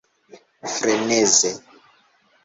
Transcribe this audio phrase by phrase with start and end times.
[0.73, 1.51] freneze